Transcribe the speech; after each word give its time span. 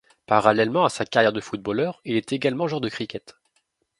Parallèlement 0.25 0.83
à 0.83 0.89
sa 0.89 1.05
carrière 1.05 1.31
de 1.31 1.41
footballeur, 1.41 2.01
il 2.05 2.15
est 2.15 2.33
également 2.33 2.67
joueur 2.67 2.81
de 2.81 2.89
cricket. 2.89 3.35